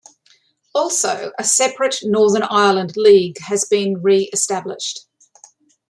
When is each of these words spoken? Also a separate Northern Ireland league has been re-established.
Also 0.73 1.31
a 1.37 1.43
separate 1.43 1.97
Northern 2.01 2.41
Ireland 2.41 2.97
league 2.97 3.37
has 3.37 3.65
been 3.65 4.01
re-established. 4.01 5.01